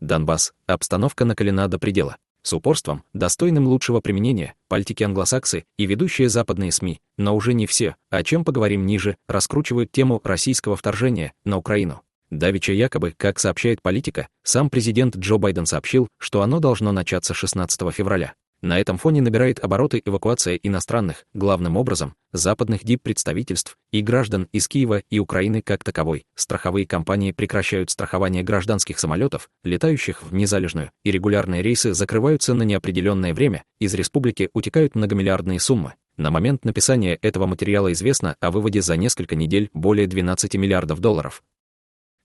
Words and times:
Донбасс, 0.00 0.52
обстановка 0.66 1.24
накалена 1.24 1.68
до 1.68 1.78
предела. 1.78 2.16
С 2.42 2.54
упорством, 2.54 3.04
достойным 3.12 3.66
лучшего 3.66 4.00
применения, 4.00 4.54
политики 4.68 5.02
англосаксы 5.02 5.64
и 5.76 5.84
ведущие 5.84 6.30
западные 6.30 6.72
СМИ, 6.72 7.00
но 7.18 7.36
уже 7.36 7.52
не 7.52 7.66
все, 7.66 7.96
о 8.08 8.22
чем 8.22 8.44
поговорим 8.44 8.86
ниже, 8.86 9.16
раскручивают 9.28 9.92
тему 9.92 10.20
российского 10.24 10.74
вторжения 10.74 11.34
на 11.44 11.58
Украину. 11.58 12.00
Давича 12.30 12.72
якобы, 12.72 13.12
как 13.16 13.38
сообщает 13.38 13.82
политика, 13.82 14.28
сам 14.42 14.70
президент 14.70 15.16
Джо 15.16 15.36
Байден 15.36 15.66
сообщил, 15.66 16.08
что 16.16 16.42
оно 16.42 16.60
должно 16.60 16.92
начаться 16.92 17.34
16 17.34 17.92
февраля. 17.92 18.34
На 18.62 18.78
этом 18.78 18.98
фоне 18.98 19.22
набирает 19.22 19.58
обороты 19.58 20.02
эвакуация 20.04 20.56
иностранных, 20.56 21.24
главным 21.32 21.78
образом, 21.78 22.14
западных 22.32 22.84
дип-представительств 22.84 23.78
и 23.90 24.02
граждан 24.02 24.48
из 24.52 24.68
Киева 24.68 25.02
и 25.08 25.18
Украины 25.18 25.62
как 25.62 25.82
таковой. 25.82 26.26
Страховые 26.34 26.86
компании 26.86 27.32
прекращают 27.32 27.88
страхование 27.88 28.42
гражданских 28.42 28.98
самолетов, 28.98 29.48
летающих 29.64 30.22
в 30.22 30.34
незалежную, 30.34 30.90
и 31.04 31.10
регулярные 31.10 31.62
рейсы 31.62 31.94
закрываются 31.94 32.52
на 32.52 32.64
неопределенное 32.64 33.32
время, 33.32 33.64
из 33.78 33.94
республики 33.94 34.50
утекают 34.52 34.94
многомиллиардные 34.94 35.58
суммы. 35.58 35.94
На 36.18 36.30
момент 36.30 36.66
написания 36.66 37.14
этого 37.22 37.46
материала 37.46 37.90
известно 37.92 38.36
о 38.40 38.50
выводе 38.50 38.82
за 38.82 38.98
несколько 38.98 39.36
недель 39.36 39.70
более 39.72 40.06
12 40.06 40.54
миллиардов 40.56 41.00
долларов. 41.00 41.42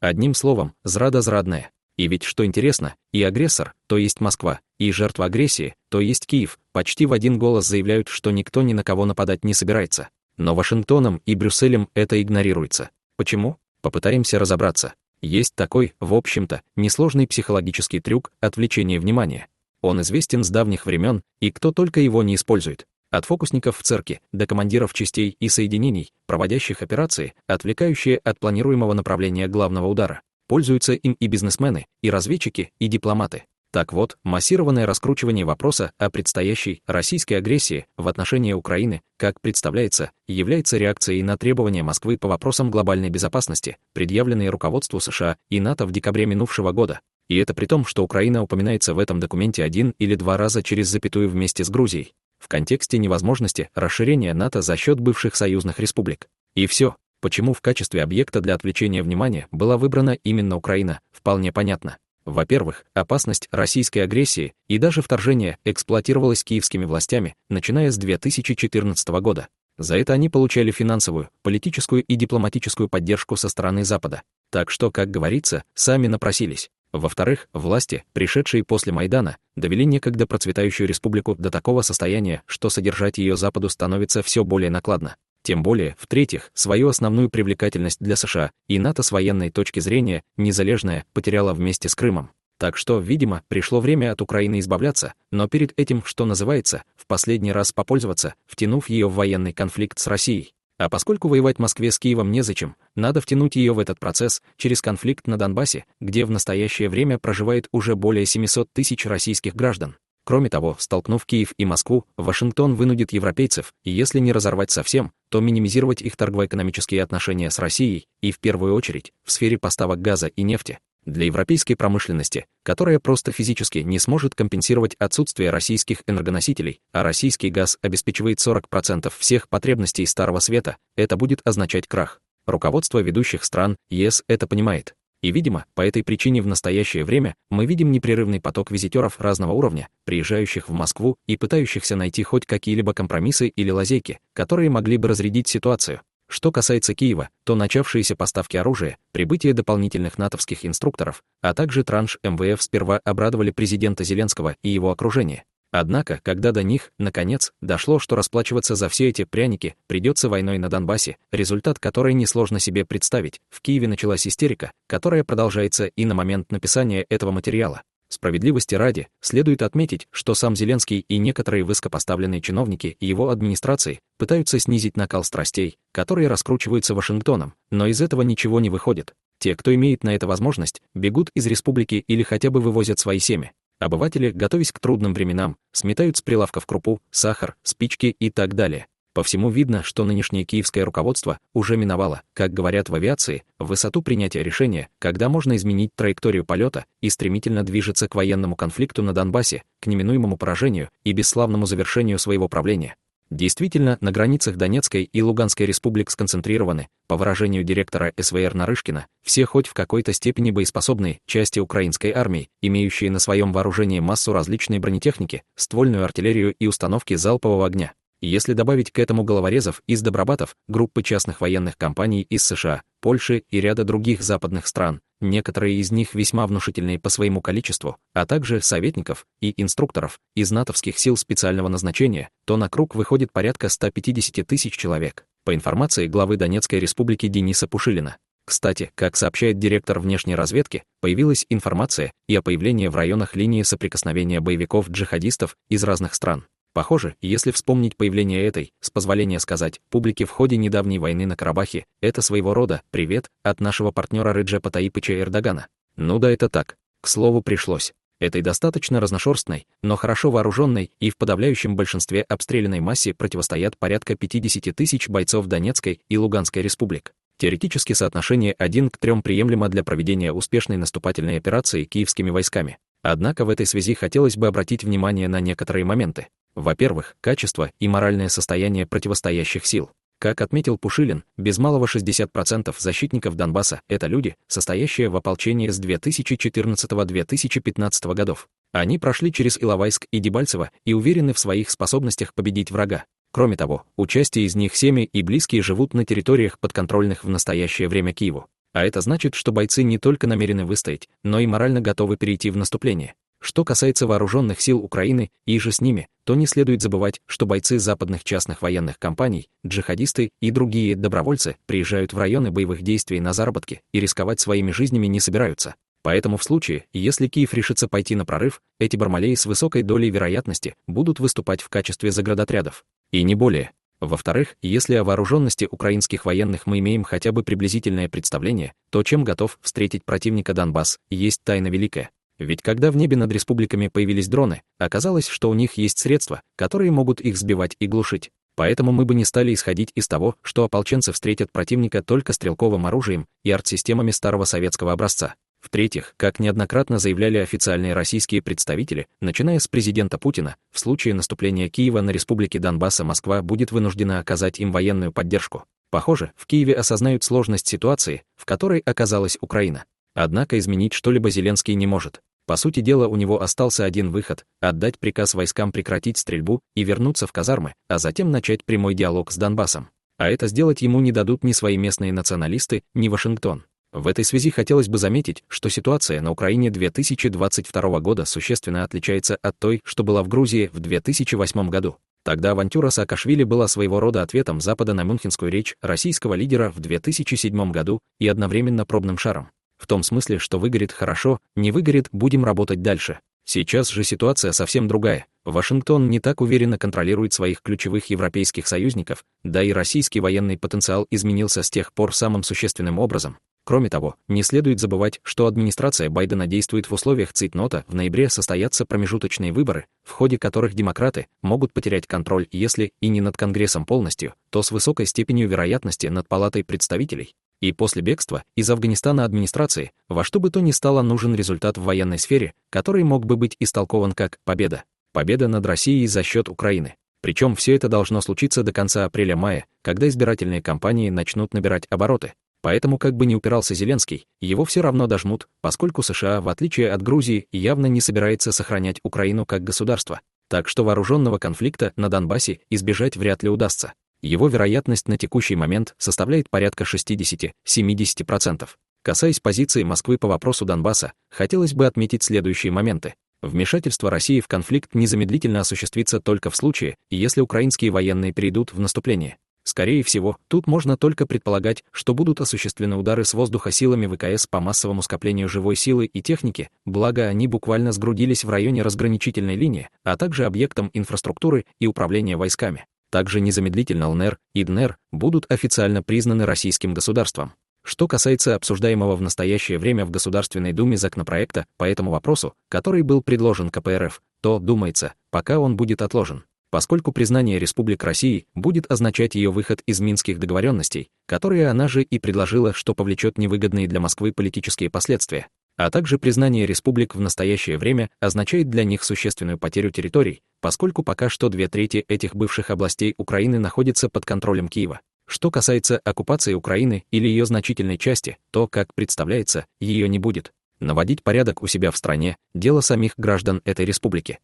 Одним 0.01 0.33
словом, 0.33 0.73
зрада 0.83 1.21
зрадная. 1.21 1.71
И 1.97 2.07
ведь, 2.07 2.23
что 2.23 2.45
интересно, 2.45 2.95
и 3.13 3.23
агрессор, 3.23 3.73
то 3.87 3.97
есть 3.97 4.19
Москва, 4.19 4.59
и 4.79 4.91
жертва 4.91 5.25
агрессии, 5.25 5.75
то 5.89 6.01
есть 6.01 6.27
Киев, 6.27 6.59
почти 6.73 7.05
в 7.05 7.13
один 7.13 7.39
голос 7.39 7.67
заявляют, 7.67 8.09
что 8.09 8.31
никто 8.31 8.61
ни 8.61 8.73
на 8.73 8.83
кого 8.83 9.05
нападать 9.05 9.45
не 9.45 9.53
собирается. 9.53 10.09
Но 10.37 10.53
Вашингтоном 10.55 11.21
и 11.25 11.35
Брюсселем 11.35 11.87
это 11.93 12.21
игнорируется. 12.21 12.89
Почему? 13.15 13.57
Попытаемся 13.81 14.39
разобраться. 14.39 14.93
Есть 15.21 15.55
такой, 15.55 15.93
в 15.99 16.13
общем-то, 16.13 16.61
несложный 16.75 17.27
психологический 17.27 18.01
трюк 18.01 18.31
отвлечения 18.41 18.99
внимания. 18.99 19.47
Он 19.81 20.01
известен 20.01 20.43
с 20.43 20.49
давних 20.49 20.85
времен, 20.85 21.23
и 21.39 21.51
кто 21.51 21.71
только 21.71 22.01
его 22.01 22.23
не 22.23 22.35
использует. 22.35 22.85
От 23.11 23.25
фокусников 23.25 23.77
в 23.77 23.83
церкви 23.83 24.19
до 24.33 24.45
командиров 24.45 24.93
частей 24.93 25.37
и 25.39 25.47
соединений, 25.47 26.11
проводящих 26.25 26.81
операции, 26.81 27.33
отвлекающие 27.47 28.17
от 28.17 28.39
планируемого 28.39 28.93
направления 28.93 29.47
главного 29.47 29.87
удара. 29.87 30.21
Пользуются 30.47 30.93
им 30.93 31.15
и 31.19 31.27
бизнесмены, 31.27 31.85
и 32.01 32.09
разведчики, 32.09 32.71
и 32.79 32.87
дипломаты. 32.87 33.43
Так 33.75 33.91
вот, 33.91 34.17
массированное 34.23 34.85
раскручивание 34.85 35.43
вопроса 35.43 35.91
о 35.97 36.09
предстоящей 36.09 36.81
российской 36.87 37.33
агрессии 37.33 37.87
в 37.97 38.07
отношении 38.07 38.53
Украины, 38.53 39.01
как 39.17 39.41
представляется, 39.41 40.11
является 40.29 40.77
реакцией 40.77 41.23
на 41.23 41.37
требования 41.37 41.83
Москвы 41.83 42.17
по 42.17 42.29
вопросам 42.29 42.71
глобальной 42.71 43.09
безопасности, 43.09 43.75
предъявленные 43.91 44.49
руководству 44.49 45.01
США 45.01 45.35
и 45.49 45.59
НАТО 45.59 45.85
в 45.85 45.91
декабре 45.91 46.25
минувшего 46.25 46.71
года. 46.71 47.01
И 47.27 47.35
это 47.35 47.53
при 47.53 47.65
том, 47.65 47.85
что 47.85 48.01
Украина 48.01 48.41
упоминается 48.41 48.93
в 48.93 48.99
этом 48.99 49.19
документе 49.19 49.61
один 49.61 49.93
или 49.99 50.15
два 50.15 50.37
раза 50.37 50.63
через 50.63 50.87
запятую 50.87 51.27
вместе 51.27 51.65
с 51.65 51.69
Грузией, 51.69 52.13
в 52.39 52.47
контексте 52.47 52.97
невозможности 52.97 53.69
расширения 53.75 54.33
НАТО 54.33 54.61
за 54.61 54.77
счет 54.77 55.01
бывших 55.01 55.35
союзных 55.35 55.79
республик. 55.79 56.29
И 56.55 56.65
все, 56.67 56.95
Почему 57.25 57.53
в 57.53 57.61
качестве 57.61 58.03
объекта 58.03 58.39
для 58.39 58.53
отвлечения 58.53 59.01
внимания 59.01 59.47
была 59.49 59.79
выбрана 59.79 60.11
именно 60.11 60.57
Украина, 60.57 60.99
вполне 61.11 61.51
понятно. 61.51 61.97
Во-первых, 62.23 62.85
опасность 62.93 63.47
российской 63.49 63.97
агрессии 63.97 64.53
и 64.67 64.77
даже 64.77 65.01
вторжения 65.01 65.57
эксплуатировалась 65.65 66.43
киевскими 66.43 66.85
властями, 66.85 67.33
начиная 67.49 67.89
с 67.89 67.97
2014 67.97 69.07
года. 69.21 69.47
За 69.79 69.97
это 69.97 70.13
они 70.13 70.29
получали 70.29 70.69
финансовую, 70.69 71.29
политическую 71.41 72.03
и 72.03 72.13
дипломатическую 72.13 72.89
поддержку 72.89 73.35
со 73.37 73.49
стороны 73.49 73.83
Запада. 73.85 74.21
Так 74.51 74.69
что, 74.69 74.91
как 74.91 75.09
говорится, 75.09 75.63
сами 75.73 76.05
напросились. 76.05 76.69
Во-вторых, 76.93 77.49
власти, 77.53 78.03
пришедшие 78.13 78.63
после 78.63 78.93
Майдана, 78.93 79.37
довели 79.55 79.83
некогда 79.85 80.27
процветающую 80.27 80.87
республику 80.87 81.33
до 81.33 81.49
такого 81.49 81.81
состояния, 81.81 82.43
что 82.45 82.69
содержать 82.69 83.17
ее 83.17 83.35
Западу 83.35 83.67
становится 83.69 84.21
все 84.21 84.43
более 84.43 84.69
накладно. 84.69 85.15
Тем 85.45 85.61
более, 85.61 85.95
в-третьих, 85.99 86.49
свою 86.55 86.87
основную 86.87 87.29
привлекательность 87.29 87.99
для 87.99 88.15
США 88.15 88.49
и 88.67 88.79
НАТО 88.79 89.03
с 89.03 89.11
военной 89.11 89.51
точки 89.51 89.79
зрения, 89.79 90.23
незалежная, 90.37 91.05
потеряла 91.13 91.53
вместе 91.53 91.87
с 91.87 91.93
Крымом. 91.93 92.31
Так 92.57 92.75
что, 92.77 92.97
видимо, 92.97 93.43
пришло 93.47 93.79
время 93.79 94.11
от 94.11 94.23
Украины 94.23 94.57
избавляться, 94.57 95.13
но 95.31 95.47
перед 95.47 95.71
этим, 95.79 96.01
что 96.03 96.25
называется, 96.25 96.81
в 96.95 97.05
последний 97.05 97.51
раз 97.51 97.71
попользоваться, 97.71 98.33
втянув 98.47 98.89
ее 98.89 99.07
в 99.07 99.13
военный 99.13 99.53
конфликт 99.53 99.99
с 99.99 100.07
Россией. 100.07 100.55
А 100.79 100.89
поскольку 100.89 101.27
воевать 101.27 101.59
Москве 101.59 101.91
с 101.91 101.99
Киевом 101.99 102.31
незачем, 102.31 102.75
надо 102.95 103.21
втянуть 103.21 103.55
ее 103.55 103.71
в 103.75 103.77
этот 103.77 103.99
процесс 103.99 104.41
через 104.57 104.81
конфликт 104.81 105.27
на 105.27 105.37
Донбассе, 105.37 105.85
где 106.01 106.25
в 106.25 106.31
настоящее 106.31 106.89
время 106.89 107.19
проживает 107.19 107.67
уже 107.71 107.95
более 107.95 108.25
700 108.25 108.73
тысяч 108.73 109.05
российских 109.05 109.55
граждан. 109.55 109.95
Кроме 110.25 110.49
того, 110.49 110.75
столкнув 110.79 111.23
Киев 111.27 111.53
и 111.55 111.65
Москву, 111.65 112.05
Вашингтон 112.17 112.73
вынудит 112.73 113.13
европейцев, 113.13 113.73
если 113.83 114.17
не 114.17 114.31
разорвать 114.31 114.71
совсем, 114.71 115.11
то 115.29 115.39
минимизировать 115.39 116.01
их 116.01 116.17
торгово-экономические 116.17 117.03
отношения 117.03 117.51
с 117.51 117.59
Россией 117.59 118.07
и, 118.21 118.31
в 118.31 118.39
первую 118.39 118.73
очередь, 118.73 119.13
в 119.23 119.31
сфере 119.31 119.59
поставок 119.59 120.01
газа 120.01 120.25
и 120.25 120.41
нефти. 120.41 120.79
Для 121.05 121.27
европейской 121.27 121.75
промышленности, 121.75 122.47
которая 122.63 122.97
просто 122.97 123.31
физически 123.31 123.79
не 123.79 123.99
сможет 123.99 124.33
компенсировать 124.33 124.95
отсутствие 124.95 125.51
российских 125.51 126.01
энергоносителей, 126.07 126.79
а 126.91 127.03
российский 127.03 127.51
газ 127.51 127.77
обеспечивает 127.83 128.39
40% 128.39 129.13
всех 129.15 129.47
потребностей 129.47 130.07
Старого 130.07 130.39
Света, 130.39 130.77
это 130.95 131.17
будет 131.17 131.41
означать 131.43 131.87
крах. 131.87 132.19
Руководство 132.47 132.97
ведущих 132.97 133.43
стран 133.43 133.77
ЕС 133.91 134.23
это 134.27 134.47
понимает. 134.47 134.95
И, 135.25 135.31
видимо, 135.31 135.65
по 135.73 135.81
этой 135.81 136.03
причине 136.03 136.43
в 136.43 136.45
настоящее 136.45 137.03
время 137.03 137.33
мы 137.49 137.65
видим 137.65 137.91
непрерывный 137.91 138.39
поток 138.39 138.69
визитеров 138.69 139.19
разного 139.19 139.53
уровня, 139.53 139.87
приезжающих 140.03 140.69
в 140.69 140.71
Москву 140.71 141.17
и 141.25 141.35
пытающихся 141.35 141.95
найти 141.95 142.21
хоть 142.21 142.45
какие-либо 142.45 142.93
компромиссы 142.93 143.47
или 143.47 143.71
лазейки, 143.71 144.19
которые 144.33 144.69
могли 144.69 144.97
бы 144.97 145.07
разрядить 145.07 145.47
ситуацию. 145.47 146.01
Что 146.29 146.51
касается 146.51 146.93
Киева, 146.93 147.29
то 147.43 147.55
начавшиеся 147.55 148.15
поставки 148.15 148.55
оружия, 148.55 148.99
прибытие 149.13 149.53
дополнительных 149.53 150.19
натовских 150.19 150.63
инструкторов, 150.63 151.23
а 151.41 151.55
также 151.55 151.83
транш 151.83 152.19
МВФ 152.21 152.61
сперва 152.61 152.99
обрадовали 153.03 153.49
президента 153.49 154.03
Зеленского 154.03 154.55
и 154.61 154.69
его 154.69 154.91
окружение. 154.91 155.43
Однако, 155.77 156.21
когда 156.23 156.53
до 156.53 156.63
них, 156.63 156.91
наконец, 156.97 157.51
дошло, 157.61 157.99
что 157.99 158.15
расплачиваться 158.15 158.75
за 158.75 158.87
все 158.87 159.09
эти 159.09 159.25
пряники 159.25 159.75
придется 159.87 160.29
войной 160.29 160.57
на 160.57 160.69
Донбассе, 160.69 161.17
результат 161.33 161.79
которой 161.79 162.13
несложно 162.13 162.59
себе 162.59 162.85
представить, 162.85 163.41
в 163.49 163.59
Киеве 163.59 163.89
началась 163.89 164.25
истерика, 164.25 164.71
которая 164.87 165.25
продолжается 165.25 165.87
и 165.87 166.05
на 166.05 166.13
момент 166.13 166.49
написания 166.49 167.05
этого 167.09 167.31
материала. 167.31 167.81
Справедливости 168.07 168.73
ради, 168.75 169.09
следует 169.19 169.63
отметить, 169.63 170.07
что 170.11 170.33
сам 170.33 170.55
Зеленский 170.55 171.03
и 171.09 171.17
некоторые 171.17 171.65
высокопоставленные 171.65 172.39
чиновники 172.39 172.95
его 173.01 173.29
администрации 173.29 173.99
пытаются 174.17 174.59
снизить 174.59 174.95
накал 174.95 175.25
страстей, 175.25 175.77
которые 175.91 176.29
раскручиваются 176.29 176.95
Вашингтоном, 176.95 177.53
но 177.69 177.85
из 177.87 177.99
этого 177.99 178.21
ничего 178.21 178.61
не 178.61 178.69
выходит. 178.69 179.13
Те, 179.39 179.57
кто 179.57 179.75
имеет 179.75 180.05
на 180.05 180.15
это 180.15 180.25
возможность, 180.25 180.81
бегут 180.93 181.31
из 181.35 181.45
республики 181.47 182.05
или 182.07 182.23
хотя 182.23 182.49
бы 182.49 182.61
вывозят 182.61 182.99
свои 182.99 183.19
семьи. 183.19 183.51
Обыватели, 183.79 184.31
готовясь 184.31 184.71
к 184.71 184.79
трудным 184.79 185.13
временам, 185.13 185.57
сметают 185.71 186.17
с 186.17 186.21
прилавков 186.21 186.65
крупу, 186.65 187.01
сахар, 187.11 187.55
спички 187.63 188.15
и 188.19 188.29
так 188.29 188.55
далее. 188.55 188.87
По 189.15 189.23
всему 189.23 189.49
видно, 189.49 189.81
что 189.81 190.03
нынешнее 190.03 190.43
киевское 190.43 190.83
руководство 190.83 191.39
уже 191.53 191.77
миновало, 191.77 192.21
как 192.33 192.53
говорят 192.53 192.89
в 192.89 192.95
авиации, 192.95 193.43
высоту 193.59 194.01
принятия 194.01 194.43
решения, 194.43 194.89
когда 194.99 195.29
можно 195.29 195.55
изменить 195.55 195.91
траекторию 195.95 196.43
полета 196.43 196.83
и 196.99 197.09
стремительно 197.09 197.63
движется 197.63 198.09
к 198.09 198.15
военному 198.15 198.57
конфликту 198.57 199.03
на 199.03 199.13
Донбассе, 199.13 199.63
к 199.79 199.87
неминуемому 199.87 200.35
поражению 200.35 200.89
и 201.05 201.13
бесславному 201.13 201.65
завершению 201.65 202.19
своего 202.19 202.49
правления. 202.49 202.97
Действительно, 203.31 203.97
на 204.01 204.11
границах 204.11 204.55
Донецкой 204.55 205.03
и 205.03 205.21
Луганской 205.21 205.65
республик 205.65 206.11
сконцентрированы, 206.11 206.89
по 207.07 207.17
выражению 207.17 207.63
директора 207.63 208.13
СВР 208.19 208.53
Нарышкина, 208.53 209.07
все 209.23 209.45
хоть 209.45 209.67
в 209.67 209.73
какой-то 209.73 210.13
степени 210.13 210.51
боеспособные 210.51 211.19
части 211.25 211.59
украинской 211.59 212.11
армии, 212.11 212.49
имеющие 212.61 213.09
на 213.09 213.19
своем 213.19 213.51
вооружении 213.51 213.99
массу 213.99 214.31
различной 214.31 214.79
бронетехники, 214.79 215.43
ствольную 215.55 216.03
артиллерию 216.03 216.53
и 216.53 216.67
установки 216.67 217.15
залпового 217.15 217.65
огня. 217.65 217.93
Если 218.21 218.53
добавить 218.53 218.91
к 218.91 218.99
этому 218.99 219.23
головорезов 219.23 219.81
из 219.87 220.01
добробатов, 220.01 220.55
группы 220.67 221.03
частных 221.03 221.41
военных 221.41 221.77
компаний 221.77 222.21
из 222.21 222.43
США, 222.43 222.81
Польши 223.01 223.43
и 223.49 223.59
ряда 223.59 223.83
других 223.83 224.23
западных 224.23 224.67
стран, 224.67 225.01
некоторые 225.29 225.77
из 225.77 225.91
них 225.91 226.15
весьма 226.15 226.47
внушительные 226.47 226.99
по 226.99 227.09
своему 227.09 227.41
количеству, 227.41 227.97
а 228.13 228.25
также 228.25 228.61
советников 228.61 229.25
и 229.41 229.53
инструкторов 229.61 230.19
из 230.35 230.51
натовских 230.51 230.97
сил 230.97 231.17
специального 231.17 231.67
назначения, 231.67 232.29
то 232.45 232.57
на 232.57 232.69
круг 232.69 232.95
выходит 232.95 233.31
порядка 233.31 233.69
150 233.69 234.45
тысяч 234.47 234.75
человек, 234.77 235.25
по 235.43 235.53
информации 235.53 236.07
главы 236.07 236.37
Донецкой 236.37 236.79
республики 236.79 237.27
Дениса 237.27 237.67
Пушилина. 237.67 238.17
Кстати, 238.45 238.91
как 238.93 239.15
сообщает 239.15 239.57
директор 239.57 239.99
внешней 239.99 240.35
разведки, 240.35 240.83
появилась 241.01 241.45
информация 241.49 242.11
и 242.27 242.35
о 242.35 242.43
появлении 242.43 242.87
в 242.87 242.95
районах 242.95 243.35
линии 243.35 243.63
соприкосновения 243.63 244.39
боевиков-джихадистов 244.39 245.55
из 245.67 245.83
разных 245.83 246.13
стран. 246.13 246.45
Похоже, 246.75 247.15
если 247.21 247.51
вспомнить 247.51 247.95
появление 247.95 248.45
этой, 248.45 248.73
с 248.81 248.89
позволения 248.89 249.39
сказать, 249.39 249.79
публики 249.89 250.25
в 250.25 250.29
ходе 250.29 250.57
недавней 250.57 250.99
войны 250.99 251.25
на 251.25 251.37
Карабахе, 251.37 251.85
это 252.01 252.21
своего 252.21 252.53
рода 252.53 252.81
«привет» 252.91 253.29
от 253.43 253.61
нашего 253.61 253.91
партнера 253.91 254.33
Реджепа 254.33 254.69
Таипыча 254.69 255.17
Эрдогана. 255.21 255.67
Ну 255.95 256.19
да, 256.19 256.29
это 256.29 256.49
так. 256.49 256.75
К 256.99 257.07
слову, 257.07 257.41
пришлось. 257.41 257.93
Этой 258.19 258.41
достаточно 258.41 258.99
разношерстной, 258.99 259.67
но 259.83 259.95
хорошо 259.95 260.31
вооруженной 260.31 260.91
и 260.99 261.11
в 261.11 261.15
подавляющем 261.15 261.77
большинстве 261.77 262.23
обстрелянной 262.23 262.81
массе 262.81 263.13
противостоят 263.13 263.77
порядка 263.77 264.15
50 264.15 264.75
тысяч 264.75 265.07
бойцов 265.07 265.45
Донецкой 265.45 266.01
и 266.09 266.17
Луганской 266.17 266.61
республик. 266.61 267.13
Теоретически 267.37 267.93
соотношение 267.93 268.51
1 268.51 268.89
к 268.89 268.97
3 268.97 269.21
приемлемо 269.21 269.69
для 269.69 269.85
проведения 269.85 270.33
успешной 270.33 270.75
наступательной 270.75 271.37
операции 271.37 271.85
киевскими 271.85 272.31
войсками. 272.31 272.79
Однако 273.01 273.45
в 273.45 273.49
этой 273.49 273.65
связи 273.65 273.93
хотелось 273.93 274.35
бы 274.35 274.47
обратить 274.47 274.83
внимание 274.83 275.29
на 275.29 275.39
некоторые 275.39 275.85
моменты. 275.85 276.27
Во-первых, 276.55 277.15
качество 277.21 277.69
и 277.79 277.87
моральное 277.87 278.29
состояние 278.29 278.87
противостоящих 278.87 279.65
сил. 279.65 279.91
Как 280.19 280.41
отметил 280.41 280.77
Пушилин, 280.77 281.23
без 281.37 281.57
малого 281.57 281.85
60% 281.85 282.75
защитников 282.77 283.35
Донбасса— 283.35 283.81
это 283.89 284.07
люди, 284.07 284.35
состоящие 284.47 285.09
в 285.09 285.17
ополчении 285.17 285.67
с 285.67 285.77
2014-2015 285.79 288.13
годов. 288.13 288.47
Они 288.71 288.97
прошли 288.97 289.31
через 289.31 289.61
Иловайск 289.61 290.07
и 290.11 290.19
Дебальцево 290.19 290.71
и 290.85 290.93
уверены 290.93 291.33
в 291.33 291.39
своих 291.39 291.69
способностях 291.69 292.33
победить 292.33 292.71
врага. 292.71 293.03
Кроме 293.31 293.57
того, 293.57 293.83
участие 293.97 294.45
из 294.45 294.55
них 294.55 294.77
семьи 294.77 295.09
и 295.11 295.21
близкие 295.21 295.61
живут 295.61 295.93
на 295.93 296.05
территориях, 296.05 296.57
подконтрольных 296.59 297.25
в 297.25 297.29
настоящее 297.29 297.89
время 297.89 298.13
Киеву. 298.13 298.47
А 298.71 298.85
это 298.85 299.01
значит, 299.01 299.35
что 299.35 299.51
бойцы 299.51 299.83
не 299.83 299.97
только 299.97 300.27
намерены 300.27 300.65
выстоять, 300.65 301.09
но 301.23 301.39
и 301.39 301.47
морально 301.47 301.81
готовы 301.81 302.15
перейти 302.15 302.49
в 302.49 302.57
наступление. 302.57 303.15
Что 303.45 303.63
касается 303.63 304.07
вооруженных 304.07 304.59
сил 304.59 304.79
Украины 304.79 305.29
и 305.45 305.59
же 305.59 305.71
с 305.71 305.79
ними, 305.79 306.07
то 306.23 306.33
не 306.33 306.47
следует 306.47 306.81
забывать, 306.81 307.21
что 307.27 307.45
бойцы 307.45 307.77
западных 307.77 308.23
частных 308.23 308.63
военных 308.63 308.97
компаний, 308.97 309.49
джихадисты 309.63 310.31
и 310.41 310.49
другие 310.49 310.95
добровольцы 310.95 311.55
приезжают 311.67 312.11
в 312.11 312.17
районы 312.17 312.49
боевых 312.49 312.81
действий 312.81 313.19
на 313.19 313.33
заработки 313.33 313.81
и 313.93 313.99
рисковать 313.99 314.39
своими 314.39 314.71
жизнями 314.71 315.05
не 315.05 315.19
собираются. 315.19 315.75
Поэтому 316.01 316.37
в 316.37 316.43
случае, 316.43 316.85
если 316.91 317.27
Киев 317.27 317.53
решится 317.53 317.87
пойти 317.87 318.15
на 318.15 318.25
прорыв, 318.25 318.61
эти 318.79 318.95
бармалеи 318.95 319.35
с 319.35 319.45
высокой 319.45 319.83
долей 319.83 320.09
вероятности 320.09 320.73
будут 320.87 321.19
выступать 321.19 321.61
в 321.61 321.69
качестве 321.69 322.09
заградотрядов. 322.09 322.83
И 323.11 323.21
не 323.21 323.35
более. 323.35 323.73
Во-вторых, 323.99 324.55
если 324.63 324.95
о 324.95 325.03
вооруженности 325.03 325.67
украинских 325.69 326.25
военных 326.25 326.65
мы 326.65 326.79
имеем 326.79 327.03
хотя 327.03 327.31
бы 327.31 327.43
приблизительное 327.43 328.09
представление, 328.09 328.73
то 328.89 329.03
чем 329.03 329.23
готов 329.23 329.59
встретить 329.61 330.03
противника 330.03 330.55
Донбасс, 330.55 330.97
есть 331.11 331.43
тайна 331.43 331.67
великая. 331.67 332.09
Ведь 332.37 332.61
когда 332.61 332.91
в 332.91 332.97
небе 332.97 333.15
над 333.15 333.31
республиками 333.31 333.87
появились 333.87 334.27
дроны, 334.27 334.61
оказалось, 334.77 335.27
что 335.27 335.49
у 335.49 335.53
них 335.53 335.73
есть 335.73 335.99
средства, 335.99 336.41
которые 336.55 336.91
могут 336.91 337.21
их 337.21 337.37
сбивать 337.37 337.75
и 337.79 337.87
глушить. 337.87 338.31
Поэтому 338.55 338.91
мы 338.91 339.05
бы 339.05 339.15
не 339.15 339.25
стали 339.25 339.53
исходить 339.53 339.91
из 339.95 340.07
того, 340.07 340.35
что 340.41 340.63
ополченцы 340.63 341.11
встретят 341.11 341.51
противника 341.51 342.01
только 342.01 342.33
стрелковым 342.33 342.85
оружием 342.85 343.27
и 343.43 343.51
артсистемами 343.51 344.11
старого 344.11 344.45
советского 344.45 344.93
образца. 344.93 345.35
В-третьих, 345.65 346.13
как 346.17 346.39
неоднократно 346.39 346.99
заявляли 346.99 347.39
официальные 347.39 347.93
российские 347.93 348.41
представители, 348.41 349.07
начиная 349.19 349.59
с 349.59 349.67
президента 349.67 350.17
Путина, 350.17 350.57
в 350.71 350.79
случае 350.79 351.15
наступления 351.15 351.69
Киева 351.69 352.01
на 352.01 352.11
республики 352.11 352.59
Донбасса 352.59 353.03
Москва 353.03 353.41
будет 353.41 353.71
вынуждена 353.71 354.19
оказать 354.19 354.59
им 354.59 354.71
военную 354.71 355.11
поддержку. 355.11 355.65
Похоже, 355.89 356.33
в 356.35 356.45
Киеве 356.45 356.75
осознают 356.75 357.23
сложность 357.23 357.67
ситуации, 357.67 358.23
в 358.35 358.45
которой 358.45 358.79
оказалась 358.79 359.37
Украина. 359.41 359.85
Однако 360.15 360.57
изменить 360.57 360.93
что-либо 360.93 361.29
Зеленский 361.29 361.75
не 361.75 361.85
может. 361.85 362.21
По 362.47 362.55
сути 362.55 362.79
дела, 362.79 363.07
у 363.07 363.15
него 363.15 363.41
остался 363.41 363.85
один 363.85 364.11
выход— 364.11 364.45
отдать 364.61 364.97
приказ 364.97 365.33
войскам 365.33 365.71
прекратить 365.71 366.17
стрельбу 366.17 366.61
и 366.75 366.83
вернуться 366.83 367.27
в 367.27 367.31
казармы, 367.31 367.73
а 367.89 367.97
затем 367.97 368.31
начать 368.31 368.63
прямой 368.63 368.93
диалог 368.93 369.31
с 369.31 369.37
Донбассом. 369.37 369.89
А 370.17 370.29
это 370.29 370.47
сделать 370.47 370.81
ему 370.81 371.01
не 371.01 371.11
дадут 371.11 371.43
ни 371.43 371.51
свои 371.51 371.75
местные 371.75 372.13
националисты, 372.13 372.83
ни 372.93 373.09
Вашингтон. 373.09 373.65
В 373.91 374.07
этой 374.07 374.23
связи 374.23 374.51
хотелось 374.51 374.89
бы 374.89 374.97
заметить, 374.97 375.43
что 375.47 375.69
ситуация 375.69 376.21
на 376.21 376.31
Украине 376.31 376.69
2022 376.69 377.99
года 377.99 378.25
существенно 378.25 378.83
отличается 378.83 379.37
от 379.41 379.57
той, 379.57 379.81
что 379.83 380.03
была 380.03 380.21
в 380.21 380.27
Грузии 380.27 380.69
в 380.71 380.79
2008 380.79 381.69
году. 381.69 381.97
Тогда 382.23 382.51
авантюра 382.51 382.89
Саакашвили 382.89 383.43
была 383.43 383.67
своего 383.67 383.99
рода 383.99 384.21
ответом 384.21 384.59
Запада 384.59 384.93
на 384.93 385.03
мюнхенскую 385.03 385.51
речь 385.51 385.75
российского 385.81 386.33
лидера 386.33 386.71
в 386.71 386.79
2007 386.79 387.71
году 387.71 387.99
и 388.19 388.27
одновременно 388.27 388.85
пробным 388.85 389.17
шаром. 389.17 389.49
В 389.77 389.87
том 389.87 390.03
смысле, 390.03 390.39
что 390.39 390.59
выгорит 390.59 390.91
хорошо, 390.91 391.39
не 391.55 391.71
выгорит, 391.71 392.07
будем 392.11 392.45
работать 392.45 392.81
дальше. 392.81 393.19
Сейчас 393.47 393.89
же 393.89 394.03
ситуация 394.03 394.51
совсем 394.51 394.87
другая. 394.87 395.27
Вашингтон 395.43 396.09
не 396.09 396.19
так 396.19 396.41
уверенно 396.41 396.79
контролирует 396.79 397.33
своих 397.33 397.61
ключевых 397.61 398.07
европейских 398.07 398.67
союзников, 398.67 399.23
да 399.43 399.61
и 399.61 399.71
российский 399.71 400.19
военный 400.19 400.57
потенциал 400.57 401.05
изменился 401.11 401.61
с 401.61 401.69
тех 401.69 401.93
пор 401.93 402.15
самым 402.15 402.41
существенным 402.41 402.97
образом. 402.97 403.37
Кроме 403.63 403.89
того, 403.89 404.15
не 404.27 404.43
следует 404.43 404.79
забывать, 404.79 405.19
что 405.23 405.47
администрация 405.47 406.09
Байдена 406.09 406.45
действует 406.45 406.87
в 406.87 406.93
условиях 406.93 407.33
цитнота, 407.33 407.83
в 407.87 407.95
ноябре 407.95 408.29
состоятся 408.29 408.85
промежуточные 408.85 409.51
выборы, 409.51 409.87
в 410.03 410.11
ходе 410.11 410.37
которых 410.37 410.75
демократы 410.75 411.27
могут 411.41 411.73
потерять 411.73 412.05
контроль, 412.05 412.47
если 412.51 412.93
и 413.01 413.07
не 413.07 413.21
над 413.21 413.37
Конгрессом 413.37 413.85
полностью, 413.85 414.35
то 414.51 414.61
с 414.61 414.71
высокой 414.71 415.07
степенью 415.07 415.49
вероятности 415.49 416.05
над 416.07 416.27
Палатой 416.27 416.63
представителей. 416.63 417.33
И 417.61 417.71
после 417.71 418.01
бегства 418.01 418.43
из 418.55 418.69
Афганистана 418.69 419.23
администрации 419.23 419.91
во 420.09 420.23
что 420.23 420.39
бы 420.39 420.49
то 420.49 420.59
ни 420.59 420.71
стало 420.71 421.01
нужен 421.01 421.35
результат 421.35 421.77
в 421.77 421.83
военной 421.83 422.19
сфере, 422.19 422.53
который 422.69 423.03
мог 423.03 423.25
бы 423.25 423.37
быть 423.37 423.55
истолкован 423.59 424.11
как 424.11 424.37
победа. 424.43 424.83
Победа 425.13 425.47
над 425.47 425.65
Россией 425.65 426.07
за 426.07 426.23
счет 426.23 426.49
Украины. 426.49 426.95
Причем 427.21 427.55
все 427.55 427.75
это 427.75 427.87
должно 427.87 428.21
случиться 428.21 428.61
до 428.61 428.71
конца 428.71 429.05
апреля-мая, 429.05 429.65
когда 429.81 430.07
избирательные 430.07 430.61
кампании 430.61 431.09
начнут 431.09 431.53
набирать 431.53 431.85
обороты. 431.89 432.33
Поэтому, 432.61 432.97
как 432.97 433.15
бы 433.15 433.25
ни 433.25 433.35
упирался 433.35 433.75
Зеленский, 433.75 434.25
его 434.41 434.65
все 434.65 434.81
равно 434.81 435.07
дожмут, 435.07 435.47
поскольку 435.61 436.03
США, 436.03 436.41
в 436.41 436.49
отличие 436.49 436.91
от 436.91 437.01
Грузии, 437.01 437.47
явно 437.51 437.85
не 437.85 438.01
собирается 438.01 438.51
сохранять 438.51 438.99
Украину 439.03 439.45
как 439.45 439.63
государство. 439.63 440.21
Так 440.49 440.67
что 440.67 440.83
вооруженного 440.83 441.37
конфликта 441.37 441.93
на 441.95 442.09
Донбассе 442.09 442.59
избежать 442.69 443.17
вряд 443.17 443.43
ли 443.43 443.49
удастся. 443.49 443.93
Его 444.25 444.47
вероятность 444.47 445.07
на 445.07 445.19
текущий 445.19 445.55
момент 445.55 445.93
составляет 445.99 446.49
порядка 446.49 446.83
60-70%. 446.83 448.67
Касаясь 449.03 449.39
позиции 449.39 449.83
Москвы 449.83 450.17
по 450.17 450.27
вопросу 450.27 450.65
Донбасса, 450.65 451.13
хотелось 451.29 451.75
бы 451.75 451.85
отметить 451.85 452.23
следующие 452.23 452.71
моменты. 452.71 453.13
Вмешательство 453.43 454.09
России 454.09 454.39
в 454.39 454.47
конфликт 454.47 454.95
незамедлительно 454.95 455.59
осуществится 455.59 456.19
только 456.19 456.49
в 456.49 456.55
случае, 456.55 456.95
если 457.11 457.39
украинские 457.39 457.91
военные 457.91 458.33
перейдут 458.33 458.73
в 458.73 458.79
наступление. 458.79 459.37
Скорее 459.63 460.01
всего, 460.01 460.37
тут 460.47 460.65
можно 460.65 460.97
только 460.97 461.27
предполагать, 461.27 461.83
что 461.91 462.15
будут 462.15 462.41
осуществлены 462.41 462.95
удары 462.95 463.25
с 463.25 463.35
воздуха 463.35 463.69
силами 463.69 464.07
ВКС 464.07 464.47
по 464.47 464.59
массовому 464.59 465.03
скоплению 465.03 465.49
живой 465.49 465.75
силы 465.75 466.07
и 466.07 466.23
техники, 466.23 466.71
благо 466.83 467.27
они 467.27 467.45
буквально 467.47 467.91
сгрудились 467.91 468.43
в 468.43 468.49
районе 468.49 468.81
разграничительной 468.81 469.55
линии, 469.55 469.89
а 470.03 470.17
также 470.17 470.45
объектом 470.45 470.89
инфраструктуры 470.93 471.65
и 471.79 471.85
управления 471.85 472.37
войсками. 472.37 472.85
Также 473.15 473.39
незамедлительно 473.39 474.09
ЛНР 474.09 474.37
и 474.53 474.65
ДНР 474.65 474.97
будут 475.13 475.49
официально 475.49 476.03
признаны 476.03 476.45
российским 476.45 476.93
государством. 476.93 477.53
Что 477.81 478.09
касается 478.09 478.55
обсуждаемого 478.55 479.15
в 479.15 479.21
настоящее 479.21 479.79
время 479.79 480.05
в 480.05 480.11
Государственной 480.11 480.73
Думе 480.73 480.97
законопроекта 480.97 481.65
по 481.77 481.85
этому 481.85 482.11
вопросу, 482.11 482.55
который 482.67 483.03
был 483.03 483.21
предложен 483.21 483.69
КПРФ, 483.69 484.21
то, 484.41 484.59
думается, 484.59 485.13
пока 485.31 485.59
он 485.59 485.77
будет 485.77 486.01
отложен 486.01 486.43
поскольку 486.71 487.13
признание 487.13 487.57
Республик 487.57 488.03
России 488.03 488.47
будет 488.53 488.91
означать 488.91 489.35
ее 489.35 489.49
выход 489.49 489.81
из 489.85 490.01
Минских 490.01 490.39
договоренностей, 490.39 491.07
которые 491.25 491.69
она 491.69 491.87
же 491.87 492.03
и 492.03 492.19
предложила, 492.19 492.73
что 492.73 492.93
повлечет 492.93 493.37
невыгодные 493.37 493.87
для 493.87 494.01
Москвы 494.01 494.33
политические 494.33 494.89
последствия, 494.89 495.47
а 495.77 495.89
также 495.91 496.17
признание 496.17 496.65
республик 496.65 497.15
в 497.15 497.19
настоящее 497.19 497.77
время 497.77 498.09
означает 498.19 498.69
для 498.69 498.83
них 498.83 499.03
существенную 499.03 499.57
потерю 499.57 499.91
территорий, 499.91 500.41
поскольку 500.61 501.03
пока 501.03 501.29
что 501.29 501.49
две 501.49 501.67
трети 501.67 502.05
этих 502.07 502.35
бывших 502.35 502.69
областей 502.69 503.13
Украины 503.17 503.59
находятся 503.59 504.09
под 504.09 504.25
контролем 504.25 504.67
Киева. 504.67 505.01
Что 505.27 505.49
касается 505.49 505.99
оккупации 506.03 506.53
Украины 506.53 507.03
или 507.11 507.27
ее 507.27 507.45
значительной 507.45 507.97
части, 507.97 508.37
то, 508.51 508.67
как 508.67 508.93
представляется, 508.93 509.65
ее 509.79 510.07
не 510.07 510.19
будет. 510.19 510.53
Наводить 510.79 511.23
порядок 511.23 511.63
у 511.63 511.67
себя 511.67 511.89
в 511.89 511.97
стране– 511.97 512.37
дело 512.53 512.81
самих 512.81 513.13
граждан 513.17 513.61
этой 513.65 513.85
республики. 513.85 514.39